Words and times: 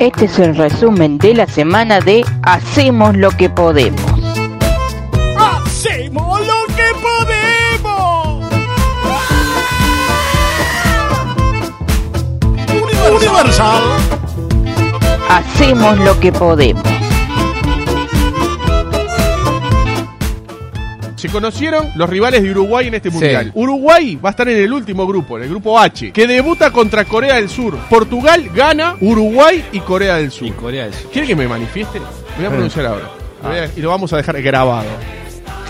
Este 0.00 0.24
es 0.24 0.38
el 0.38 0.56
resumen 0.56 1.18
de 1.18 1.34
la 1.34 1.46
semana 1.46 2.00
de 2.00 2.24
Hacemos 2.42 3.14
lo 3.18 3.30
que 3.32 3.50
podemos. 3.50 4.00
¡Hacemos 5.36 6.40
lo 6.40 6.74
que 6.74 6.86
podemos! 7.02 8.50
Universal. 13.14 13.82
Hacemos 15.28 15.98
lo 15.98 16.18
que 16.18 16.32
podemos. 16.32 16.99
Se 21.20 21.28
conocieron 21.28 21.90
los 21.96 22.08
rivales 22.08 22.42
de 22.42 22.50
Uruguay 22.50 22.88
en 22.88 22.94
este 22.94 23.10
mundial. 23.10 23.52
Uruguay 23.54 24.16
va 24.16 24.28
a 24.28 24.32
estar 24.32 24.48
en 24.48 24.56
el 24.58 24.72
último 24.72 25.06
grupo, 25.06 25.36
en 25.36 25.44
el 25.44 25.50
grupo 25.50 25.78
H, 25.78 26.12
que 26.12 26.26
debuta 26.26 26.70
contra 26.72 27.04
Corea 27.04 27.34
del 27.36 27.48
Sur. 27.50 27.76
Portugal 27.90 28.48
gana 28.54 28.96
Uruguay 29.00 29.64
y 29.72 29.80
Corea 29.80 30.16
del 30.16 30.30
Sur. 30.30 30.48
Y 30.48 30.52
Corea 30.52 30.84
del 30.84 30.94
Sur. 30.94 31.10
¿Quiere 31.10 31.28
que 31.28 31.36
me 31.36 31.46
manifieste? 31.46 32.00
Voy 32.36 32.46
a 32.46 32.48
pronunciar 32.48 32.86
ahora. 32.86 33.10
Lo 33.42 33.48
voy 33.50 33.58
a- 33.58 33.70
y 33.76 33.80
lo 33.80 33.88
vamos 33.90 34.12
a 34.12 34.16
dejar 34.16 34.40
grabado. 34.40 34.88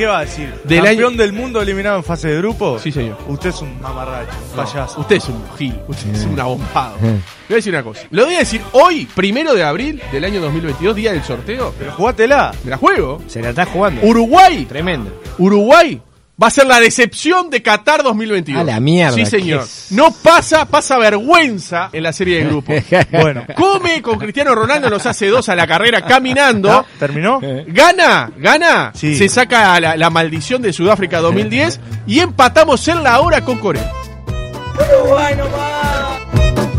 ¿Qué 0.01 0.07
va 0.07 0.21
a 0.21 0.25
decir? 0.25 0.51
Del 0.65 0.83
¿Campeón 0.83 1.15
del 1.19 1.35
mundo 1.35 1.61
eliminado 1.61 1.99
en 1.99 2.05
fase 2.05 2.29
de 2.29 2.39
grupo? 2.39 2.79
Sí, 2.79 2.91
señor. 2.91 3.19
Usted 3.29 3.51
es 3.51 3.61
un 3.61 3.79
mamarracho, 3.83 4.33
un 4.51 4.57
No, 4.57 4.65
payaso. 4.65 4.99
Usted 4.99 5.17
es 5.17 5.29
un 5.29 5.45
gil, 5.59 5.79
usted 5.89 6.15
es 6.15 6.25
un 6.25 6.41
abombado. 6.41 6.97
Le 7.03 7.11
voy 7.11 7.21
a 7.51 7.55
decir 7.57 7.75
una 7.75 7.83
cosa. 7.83 8.01
Lo 8.11 8.25
voy 8.25 8.35
a 8.37 8.39
decir 8.39 8.63
hoy, 8.73 9.07
primero 9.15 9.53
de 9.53 9.63
abril 9.63 10.01
del 10.11 10.25
año 10.25 10.41
2022, 10.41 10.97
día 10.97 11.13
del 11.13 11.23
sorteo. 11.23 11.75
Pero 11.79 11.93
jugátela. 11.93 12.51
Me 12.65 12.71
la 12.71 12.79
juego. 12.79 13.21
Se 13.27 13.43
la 13.43 13.51
está 13.51 13.67
jugando. 13.67 14.01
Uruguay, 14.01 14.65
Tremendo. 14.65 15.21
Uruguay 15.37 16.01
va 16.43 16.47
a 16.47 16.51
ser 16.51 16.67
la 16.67 16.81
decepción 16.81 17.51
de 17.51 17.63
Qatar 17.63 18.03
2022. 18.03 18.61
A 18.63 18.65
la 18.65 18.81
mierda, 18.81 19.15
Sí, 19.15 19.25
¿qué 19.25 19.31
señor. 19.31 19.67
No 19.91 20.11
pasa, 20.11 20.65
pasa 20.67 20.97
vergüenza 20.99 21.91
en 21.93 22.03
la 22.03 22.13
serie 22.13 22.39
de 22.39 22.45
grupos. 22.49 22.77
Bueno, 23.11 23.45
Come 23.57 24.01
con 24.01 24.19
Cristiano 24.19 24.55
Ronaldo, 24.55 24.89
nos 24.89 25.05
hace 25.07 25.27
dos 25.29 25.49
a 25.49 25.57
la 25.57 25.67
carrera 25.67 26.03
caminando. 26.03 26.87
¿terminó? 26.99 27.41
Gana, 27.67 28.31
gana, 28.37 28.93
Sí. 28.95 29.17
se 29.17 29.29
saca 29.29 29.79
la, 29.81 29.97
la 29.97 30.11
maldición 30.11 30.63
de 30.63 30.73
Sudáfrica 30.73 31.19
2010 31.21 31.81
y 32.07 32.21
empatamos 32.21 32.87
en 32.89 33.03
la 33.03 33.21
hora 33.21 33.45
con 33.45 33.59
Corea. 33.59 33.93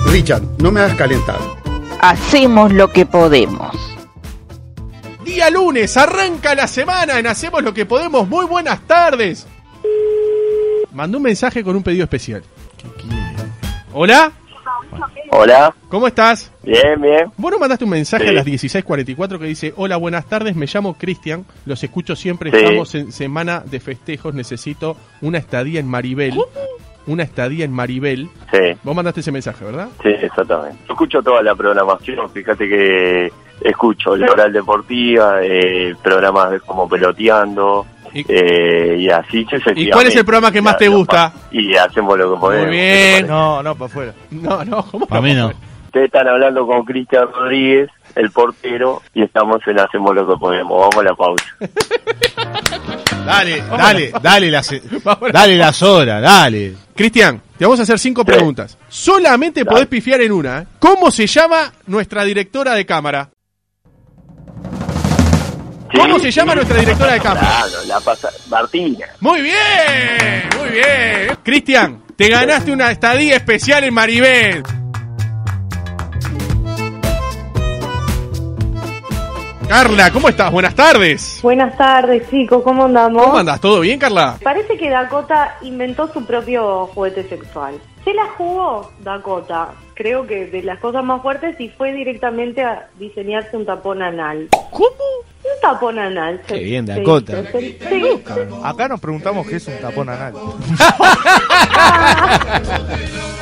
Richard, 0.08 0.41
no 0.59 0.71
me 0.71 0.81
hagas 0.81 0.97
calentar. 0.97 1.38
Hacemos 2.02 2.71
lo 2.73 2.91
que 2.91 3.05
podemos. 3.05 3.75
Día 5.23 5.49
lunes, 5.52 5.95
arranca 5.97 6.55
la 6.55 6.67
semana 6.67 7.19
en 7.19 7.27
Hacemos 7.27 7.61
lo 7.64 7.73
que 7.73 7.86
podemos. 7.86 8.27
Muy 8.27 8.45
buenas 8.45 8.80
tardes. 8.88 9.45
Mandó 10.93 11.17
un 11.17 11.23
mensaje 11.23 11.63
con 11.63 11.75
un 11.75 11.83
pedido 11.83 12.03
especial. 12.03 12.43
Hola, 13.93 14.31
Hola, 15.33 15.73
¿cómo 15.89 16.07
estás? 16.07 16.51
bien, 16.63 16.99
bien. 17.01 17.31
Vos 17.37 17.51
nos 17.51 17.59
mandaste 17.59 17.85
un 17.85 17.91
mensaje 17.91 18.25
Sí. 18.25 18.29
a 18.29 18.33
las 18.33 18.45
16.44 18.45 19.39
que 19.39 19.45
dice, 19.45 19.73
hola, 19.77 19.95
buenas 19.97 20.25
tardes, 20.25 20.55
me 20.55 20.65
llamo 20.65 20.95
Cristian, 20.97 21.45
los 21.65 21.81
escucho 21.83 22.15
siempre, 22.15 22.52
Sí. 22.52 22.57
estamos 22.57 22.93
en 22.95 23.11
semana 23.13 23.61
de 23.65 23.79
festejos, 23.79 24.33
necesito 24.33 24.97
una 25.21 25.37
estadía 25.37 25.79
en 25.79 25.87
Maribel. 25.87 26.37
Una 27.07 27.23
estadía 27.23 27.63
en 27.65 27.71
Maribel. 27.71 28.29
Sí, 28.52 28.59
Vos 28.83 28.95
mandaste 28.95 29.21
ese 29.21 29.31
mensaje, 29.31 29.63
¿verdad? 29.65 29.87
sí, 30.03 30.09
exactamente. 30.09 30.77
Escucho 30.89 31.21
toda 31.23 31.41
la 31.41 31.55
programación, 31.55 32.29
fíjate 32.29 32.67
que 32.67 33.31
escucho 33.61 34.15
la 34.17 34.31
oral 34.31 34.52
deportiva, 34.53 35.39
eh, 35.43 35.95
programas 36.03 36.52
de 36.52 36.59
como 36.59 36.87
peloteando, 36.89 37.85
Y- 38.14 38.26
eh, 38.28 38.98
y 39.00 39.09
así 39.09 39.45
¿Y 39.76 39.90
cuál 39.90 40.08
es 40.08 40.16
el 40.16 40.26
programa 40.26 40.52
que 40.52 40.62
más 40.62 40.78
te 40.78 40.88
gusta? 40.88 41.34
Y 41.52 41.76
hacemos 41.76 42.17
lo 42.17 42.34
que 42.34 42.40
podemos. 42.40 42.67
Muy 42.67 42.76
bien. 42.76 43.28
No, 43.28 43.62
no, 43.64 43.76
para 43.76 43.86
afuera. 43.86 44.14
No, 44.31 44.64
no, 44.66 44.84
¿cómo 44.90 45.06
Para 45.08 45.22
mí 45.22 45.34
no. 45.34 45.52
Ustedes 45.86 46.06
están 46.06 46.28
hablando 46.28 46.66
con 46.66 46.84
Cristian 46.86 47.28
Rodríguez, 47.34 47.89
el 48.16 48.32
portero, 48.32 49.02
y 49.14 49.23
estamos 49.23 49.59
en 49.67 49.80
Hacemos 49.80 50.16
lo 50.16 50.26
que 50.28 50.38
podemos. 50.39 50.80
Vamos 50.80 50.98
a 50.98 51.04
la 51.04 51.16
pausa. 51.16 51.45
Dale, 53.26 53.61
dale, 53.77 54.11
dale 54.21 54.50
las, 54.52 54.73
dale 55.32 55.55
las 55.55 55.82
horas, 55.83 56.21
dale. 56.23 56.73
Cristian, 56.95 57.39
te 57.58 57.66
vamos 57.66 57.80
a 57.80 57.83
hacer 57.83 58.00
cinco 58.00 58.21
Sí. 58.21 58.26
preguntas. 58.32 58.77
Solamente 58.89 59.60
Dale. 59.64 59.71
podés 59.71 59.88
pifiar 59.88 60.21
en 60.21 60.32
una. 60.32 60.60
¿eh? 60.61 60.67
¿Cómo 60.80 61.11
se 61.11 61.27
llama 61.27 61.71
nuestra 61.86 62.23
directora 62.23 62.73
de 62.73 62.86
cámara? 62.86 63.30
¿Cómo 65.93 66.17
Sí, 66.19 66.25
se 66.25 66.31
llama 66.31 66.52
sí. 66.53 66.55
nuestra 66.57 66.77
directora 66.79 67.13
de 67.13 67.19
cámara? 67.19 67.47
Claro, 67.47 67.85
la 67.87 67.99
pasa. 67.99 68.29
Martina. 68.49 69.05
Muy 69.19 69.41
bien, 69.41 70.49
muy 70.59 70.69
bien. 70.69 71.37
Cristian, 71.43 72.02
te 72.15 72.29
ganaste 72.29 72.71
una 72.71 72.91
estadía 72.91 73.35
especial 73.35 73.83
en 73.83 73.93
Maribel. 73.93 74.63
Carla, 79.67 80.11
¿cómo 80.11 80.27
estás? 80.27 80.52
Buenas 80.52 80.75
tardes. 80.75 81.39
Buenas 81.41 81.77
tardes, 81.77 82.29
chicos, 82.29 82.61
¿cómo 82.61 82.85
andamos? 82.85 83.23
¿Cómo 83.23 83.37
andas? 83.37 83.61
¿Todo 83.61 83.79
bien, 83.79 83.99
Carla? 83.99 84.35
Parece 84.43 84.77
que 84.77 84.89
Dakota 84.89 85.55
inventó 85.61 86.11
su 86.11 86.25
propio 86.25 86.87
juguete 86.87 87.23
sexual. 87.29 87.75
Se 88.03 88.13
la 88.13 88.25
jugó 88.37 88.91
Dakota, 88.99 89.69
creo 89.93 90.27
que 90.27 90.47
de 90.47 90.63
las 90.63 90.77
cosas 90.79 91.05
más 91.05 91.21
fuertes, 91.21 91.55
y 91.59 91.69
fue 91.69 91.93
directamente 91.93 92.61
a 92.63 92.89
diseñarse 92.99 93.55
un 93.55 93.65
tapón 93.65 94.02
anal. 94.02 94.49
¿Cómo? 94.71 94.89
Tapón 95.61 95.99
anal. 95.99 96.42
Qué 96.48 96.55
se- 96.55 96.60
bien, 96.64 96.88
se 96.88 96.94
Dakota. 96.95 97.44
Se- 97.52 97.77
sí. 97.89 98.23
Acá 98.64 98.88
nos 98.88 98.99
preguntamos 98.99 99.48
qué 99.48 99.58
es 99.58 99.67
un 99.67 99.77
tapón 99.80 100.10
anal. 100.10 100.33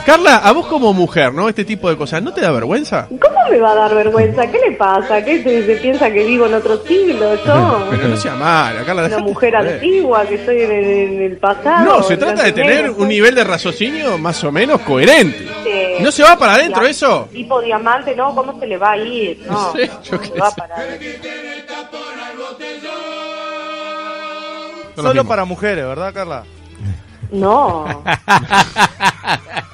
Carla, 0.06 0.38
a 0.38 0.52
vos 0.54 0.66
como 0.68 0.92
mujer, 0.94 1.34
¿no? 1.34 1.48
Este 1.50 1.64
tipo 1.66 1.88
de 1.90 1.96
cosas, 1.96 2.24
¿no 2.24 2.34
te 2.34 2.42
da 2.42 2.52
vergüenza? 2.52 3.08
¿Cómo 3.10 3.38
me 3.52 3.60
va 3.60 3.72
a 3.72 3.76
dar 3.76 3.94
vergüenza? 3.96 4.48
¿Qué 4.50 4.58
le 4.70 4.72
pasa? 4.76 5.24
¿Qué 5.24 5.44
se, 5.44 5.66
se 5.66 5.76
piensa 5.76 6.10
que 6.12 6.24
vivo 6.26 6.48
en 6.48 6.56
otro 6.56 6.84
siglo? 6.84 7.36
Yo, 7.46 7.88
Pero 7.92 8.08
no 8.08 8.18
sea 8.18 8.34
mala, 8.36 8.84
Carla. 8.86 9.06
una 9.06 9.20
mujer 9.20 9.54
joder. 9.56 9.74
antigua, 9.76 10.26
que 10.26 10.36
estoy 10.36 10.62
en 10.64 10.72
el, 10.72 10.84
en 10.86 11.22
el 11.22 11.38
pasado. 11.38 11.86
No, 11.86 12.04
se 12.04 12.18
trata 12.18 12.44
de 12.44 12.52
tener 12.54 12.90
un 12.90 13.08
nivel 13.08 13.36
de 13.36 13.44
raciocinio 13.44 14.18
más 14.18 14.44
o 14.44 14.52
menos 14.52 14.82
coherente. 14.82 15.48
Sí. 15.64 16.04
¿No 16.04 16.12
se 16.12 16.24
va 16.24 16.38
para 16.40 16.54
adentro 16.56 16.84
Ya, 16.84 16.90
eso? 16.90 17.30
Tipo 17.32 17.62
diamante, 17.62 18.16
no, 18.16 18.34
¿cómo 18.34 18.60
se 18.60 18.66
le 18.66 18.78
va 18.78 18.92
a 18.92 18.98
ir? 18.98 19.44
No, 19.48 19.54
No 19.68 19.72
sé, 19.74 19.88
yo 20.10 20.18
se 20.24 20.32
qué 20.32 20.40
va 20.40 20.50
sé. 20.50 20.56
para 20.62 20.76
adentro. 20.78 21.30
Son 24.96 25.06
Solo 25.06 25.24
para 25.26 25.46
mujeres, 25.46 25.86
¿verdad, 25.86 26.14
Carla? 26.14 26.44
No. 27.32 27.86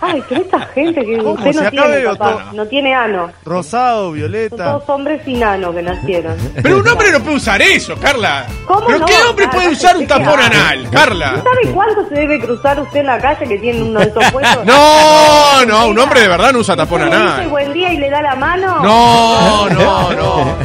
Ay, 0.01 0.21
pero 0.27 0.41
esta 0.41 0.59
gente 0.67 1.05
que 1.05 1.17
¿Cómo? 1.17 1.31
usted 1.31 1.53
no 1.55 1.69
tiene, 1.71 2.01
papá, 2.17 2.51
no 2.53 2.65
tiene 2.67 2.93
ano. 2.93 3.31
Rosado, 3.45 4.07
Son 4.07 4.13
violeta. 4.13 4.57
todos 4.73 4.89
hombres 4.89 5.21
sin 5.23 5.41
ano 5.41 5.73
que 5.73 5.81
nacieron. 5.81 6.35
Pero 6.61 6.79
un 6.79 6.87
hombre 6.87 7.11
no 7.13 7.21
puede 7.21 7.37
usar 7.37 7.61
eso, 7.61 7.95
Carla. 7.97 8.45
¿Cómo 8.67 8.85
¿Pero 8.85 8.99
no? 8.99 9.05
qué 9.05 9.13
hombre 9.29 9.47
puede 9.47 9.69
usar 9.69 9.95
un 9.97 10.05
tapón 10.05 10.39
anal, 10.41 10.89
Carla? 10.91 11.31
¿No 11.31 11.43
sabe 11.43 11.71
cuánto 11.73 12.07
se 12.09 12.15
debe 12.15 12.39
cruzar 12.41 12.79
usted 12.81 12.99
en 12.99 13.05
la 13.07 13.19
calle 13.19 13.47
que 13.47 13.57
tiene 13.57 13.81
uno 13.83 13.99
de 14.01 14.07
esos 14.07 14.31
puestos? 14.31 14.65
No, 14.65 15.65
no, 15.65 15.87
un 15.87 15.97
hombre 15.97 16.19
de 16.21 16.27
verdad 16.27 16.51
no 16.51 16.59
usa 16.59 16.75
tapón 16.75 17.03
¿Usted 17.03 17.15
le 17.15 17.21
dice 17.23 17.33
anal. 17.35 17.47
buen 17.49 17.73
día 17.73 17.93
y 17.93 17.97
le 17.97 18.09
da 18.09 18.21
la 18.21 18.35
mano? 18.35 18.81
No, 18.83 19.69
no, 19.69 20.11
no. 20.13 20.55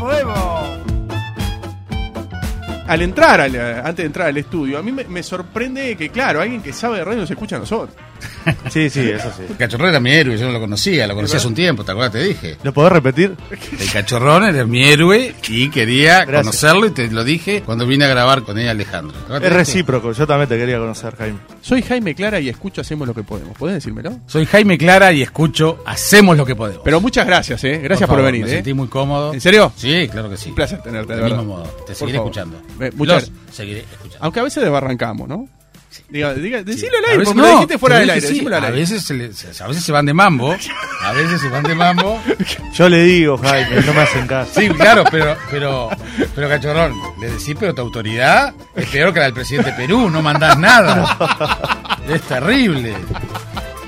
Hacemos 0.00 0.12
lo 0.12 0.18
que 0.18 0.24
podemos. 0.24 0.59
Al 2.90 3.02
entrar, 3.02 3.40
al- 3.40 3.56
antes 3.56 3.96
de 3.96 4.04
entrar 4.04 4.26
al 4.28 4.36
estudio, 4.36 4.78
a 4.78 4.82
mí 4.82 4.90
me, 4.92 5.04
me 5.04 5.22
sorprende 5.22 5.96
que, 5.96 6.10
claro, 6.10 6.40
alguien 6.40 6.60
que 6.62 6.72
sabe 6.72 6.98
de 6.98 7.04
radio 7.04 7.20
nos 7.20 7.30
escucha 7.30 7.56
a 7.56 7.60
nosotros. 7.60 7.94
Sí, 8.70 8.88
sí, 8.90 9.00
eso 9.10 9.30
sí. 9.36 9.44
El 9.50 9.56
cachorrón 9.56 9.90
era 9.90 10.00
mi 10.00 10.10
héroe, 10.12 10.36
yo 10.38 10.46
no 10.46 10.52
lo 10.52 10.60
conocía, 10.60 11.06
lo 11.06 11.14
conocí 11.14 11.36
hace 11.36 11.46
un 11.46 11.54
tiempo, 11.54 11.84
¿te 11.84 11.92
acuerdas? 11.92 12.12
Te 12.12 12.22
dije. 12.24 12.56
¿Lo 12.62 12.72
podés 12.72 12.92
repetir? 12.92 13.34
El 13.78 13.90
cachorrón 13.92 14.44
era 14.44 14.64
mi 14.64 14.82
héroe 14.84 15.34
y 15.48 15.68
quería 15.70 16.24
Gracias. 16.24 16.40
conocerlo 16.46 16.86
y 16.86 16.90
te 16.90 17.10
lo 17.10 17.22
dije 17.24 17.62
cuando 17.64 17.86
vine 17.86 18.04
a 18.06 18.08
grabar 18.08 18.42
con 18.42 18.58
ella 18.58 18.70
Alejandro. 18.70 19.16
Es 19.42 19.52
recíproco, 19.52 20.12
yo 20.12 20.26
también 20.26 20.48
te 20.48 20.56
quería 20.58 20.78
conocer, 20.78 21.16
Jaime. 21.16 21.38
Soy 21.60 21.82
Jaime 21.82 22.14
Clara 22.14 22.40
y 22.40 22.48
escucho 22.48 22.80
Hacemos 22.80 23.06
lo 23.08 23.14
que 23.14 23.22
podemos. 23.22 23.56
¿Podés 23.58 23.74
decírmelo? 23.76 24.18
Soy 24.26 24.46
Jaime 24.46 24.78
Clara 24.78 25.12
y 25.12 25.22
escucho 25.22 25.82
Hacemos 25.86 26.36
lo 26.36 26.46
que 26.46 26.56
podemos. 26.56 26.82
Pero 26.84 27.00
muchas 27.00 27.26
gracias, 27.26 27.62
¿eh? 27.64 27.78
Gracias 27.82 28.08
por, 28.08 28.18
favor, 28.18 28.32
venir, 28.32 28.46
Me 28.46 28.52
¿eh? 28.52 28.54
sentí 28.56 28.72
muy 28.74 28.88
cómodo. 28.88 29.34
¿En 29.34 29.40
serio? 29.40 29.70
Sí, 29.76 30.08
claro 30.10 30.30
que 30.30 30.36
sí. 30.38 30.48
Un 30.50 30.54
placer 30.54 30.80
tenerte, 30.82 31.14
de 31.14 31.20
Del 31.22 31.28
mismo 31.36 31.44
modo. 31.44 31.64
Te 31.64 31.86
Por 31.86 31.94
seguiré 31.94 32.18
favor. 32.18 32.30
escuchando. 32.32 32.62
Eh, 32.80 32.90
muchas 32.94 33.28
Los 33.30 33.54
seguiré 33.56 33.80
escuchando. 33.80 34.18
Aunque 34.20 34.40
a 34.40 34.42
veces 34.42 34.62
desbarrancamos, 34.62 35.28
¿no? 35.28 35.48
Diga, 36.08 36.34
diga, 36.34 36.62
decilo 36.62 36.92
al 36.98 37.04
A 37.04 37.08
aire, 37.12 37.24
porque 37.24 37.34
me 37.36 37.42
lo 37.42 37.48
no, 37.48 37.54
dijiste 37.54 37.78
fuera 37.78 37.98
del 37.98 38.10
aire. 38.10 38.26
sí, 38.28 38.46
a 38.48 38.70
veces, 38.70 39.02
se 39.02 39.12
le- 39.14 39.32
se- 39.32 39.62
a 39.62 39.66
veces 39.66 39.82
se 39.82 39.90
van 39.90 40.06
de 40.06 40.14
mambo, 40.14 40.56
a 41.02 41.12
veces 41.12 41.40
se 41.40 41.48
van 41.48 41.64
de 41.64 41.74
mambo. 41.74 42.20
Yo 42.74 42.88
le 42.88 43.02
digo, 43.02 43.36
Jaime, 43.38 43.80
no 43.84 43.92
me 43.92 44.00
hacen 44.02 44.26
caso. 44.28 44.52
Sí, 44.60 44.68
claro, 44.68 45.02
pero, 45.10 45.36
pero, 45.50 45.90
pero 46.32 46.48
cachorrón, 46.48 46.94
le 47.20 47.30
decís, 47.32 47.56
pero 47.58 47.74
tu 47.74 47.82
autoridad 47.82 48.54
es 48.76 48.86
peor 48.88 49.12
que 49.12 49.18
la 49.18 49.24
del 49.26 49.34
presidente 49.34 49.72
de 49.72 49.76
Perú, 49.76 50.08
no 50.10 50.22
mandás 50.22 50.56
nada. 50.58 51.98
Es 52.08 52.22
terrible. 52.22 52.94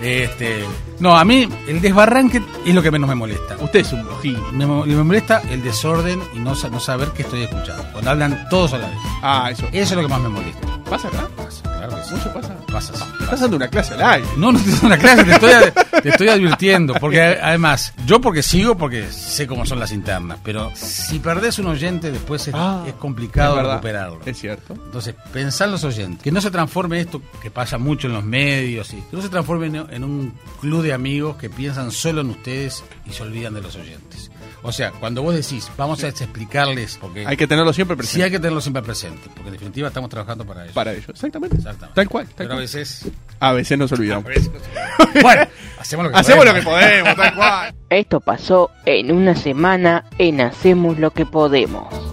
Este, 0.03 0.65
No, 1.02 1.16
a 1.16 1.25
mí 1.25 1.49
el 1.66 1.81
desbarranque 1.81 2.40
es 2.64 2.72
lo 2.75 2.81
que 2.81 2.93
menos 2.93 3.08
me 3.08 3.16
molesta. 3.16 3.56
Usted 3.58 3.81
es 3.81 3.93
un 3.93 4.04
bojín. 4.06 4.38
Me, 4.56 4.64
mo- 4.66 4.87
me 4.87 5.02
molesta 5.02 5.43
el 5.50 5.60
desorden 5.60 6.22
y 6.32 6.38
no, 6.38 6.54
no 6.54 6.78
saber 6.78 7.08
qué 7.08 7.22
estoy 7.22 7.43
escuchando. 7.43 7.84
Cuando 7.90 8.10
hablan 8.12 8.46
todos 8.49 8.72
a 8.75 8.78
la 8.78 8.87
vez. 8.88 8.99
Ah, 9.20 9.49
eso. 9.50 9.66
Eso 9.72 9.82
es 9.82 9.93
lo 9.96 10.02
que 10.02 10.08
más 10.08 10.20
me 10.20 10.28
molesta. 10.28 10.60
¿Pasa 10.88 11.08
acá? 11.08 11.28
Pasa, 11.37 11.71
claro 11.88 12.02
que 12.02 12.08
sí. 12.08 12.14
¿Mucho 12.14 12.32
pasa? 12.32 12.56
Pasa, 12.70 12.94
sí. 12.94 13.05
Estás 13.20 13.40
dando 13.40 13.56
una 13.56 13.69
clase 13.69 13.94
al 13.94 14.02
aire. 14.02 14.29
No, 14.37 14.52
no 14.52 14.58
te 14.58 14.70
estoy 14.70 14.73
dando 14.73 14.87
una 14.87 14.99
clase, 14.99 15.25
te 15.25 15.32
estoy, 15.32 15.52
te 16.02 16.08
estoy 16.08 16.29
advirtiendo. 16.29 16.94
Porque 16.94 17.20
además, 17.20 17.93
yo 18.06 18.20
porque 18.20 18.43
sigo, 18.43 18.76
porque 18.76 19.11
sé 19.11 19.46
cómo 19.46 19.67
son 19.67 19.79
las 19.79 19.93
internas. 19.93 20.38
Pero 20.43 20.70
si 20.75 21.19
perdés 21.19 21.58
un 21.58 21.67
oyente, 21.67 22.11
después 22.11 22.49
es, 22.49 22.55
Ah, 22.55 22.84
es 22.87 22.94
complicado 22.94 23.61
es 23.61 23.67
recuperarlo. 23.67 24.20
Es 24.25 24.38
cierto. 24.38 24.75
Entonces, 24.75 25.14
pensá 25.32 25.64
en 25.64 25.73
los 25.73 25.84
oyentes. 25.84 26.23
Que 26.23 26.32
no 26.32 26.40
se 26.40 26.50
transforme 26.50 27.00
esto 27.00 27.23
que 27.40 27.50
pasa 27.50 27.79
mucho 27.79 28.06
en 28.06 28.14
los 28.14 28.25
medios. 28.25 28.93
Y, 28.93 28.96
que 28.96 29.17
no 29.17 29.23
se 29.23 29.29
transforme 29.29 29.67
en, 29.67 29.76
en 29.90 30.05
un 30.05 30.34
club 30.61 30.82
de 30.82 30.93
amigos 30.93 31.37
que 31.37 31.50
piensan 31.50 31.90
solo 31.90 32.20
en 32.20 32.31
ustedes 32.31 32.84
y 33.06 33.12
se 33.12 33.23
olvidan 33.23 33.55
de 33.55 33.62
los 33.62 33.76
oyentes. 33.76 34.31
O 34.64 34.70
sea, 34.70 34.93
cuando 34.93 35.23
vos 35.23 35.35
decís, 35.35 35.69
vamos 35.76 36.05
a 36.05 36.09
explicarles, 36.09 36.97
porque 37.00 37.26
Hay 37.26 37.37
que 37.37 37.47
tenerlo 37.49 37.73
siempre 37.73 37.97
presente. 37.97 38.17
sí 38.19 38.23
hay 38.23 38.31
que 38.31 38.38
tenerlo 38.38 38.61
siempre 38.61 38.82
presente, 38.82 39.29
porque 39.35 39.49
en 39.49 39.53
definitiva 39.53 39.88
estamos 39.88 40.09
trabajando 40.09 40.44
para 40.47 40.64
eso. 40.64 40.75
Para 40.75 40.93
ello. 40.93 41.05
Exactamente. 41.09 41.56
Exactamente. 41.56 41.94
Tal 41.97 42.09
cual. 42.09 42.26
Tal 42.26 42.35
Pero 42.37 42.50
a 42.50 42.55
cual. 42.55 42.61
veces... 42.62 43.09
A 43.41 43.53
veces 43.53 43.76
nos 43.76 43.91
olvidamos. 43.91 44.25
a 44.25 44.29
veces 44.29 44.50
bueno, 45.23 45.43
hacemos 45.81 46.05
lo 46.06 46.12
que 46.12 46.19
Hacemos 46.19 46.44
lo 46.44 46.55
que 46.55 46.62
podemos. 46.62 46.91
podemos, 46.91 47.17
tal 47.17 47.35
cual. 47.35 47.75
Esto 47.91 48.20
pasó 48.20 48.70
en 48.87 49.11
una 49.11 49.35
semana 49.35 50.05
en 50.19 50.41
Hacemos 50.41 50.97
lo 50.99 51.11
que 51.11 51.26
podemos. 51.26 52.12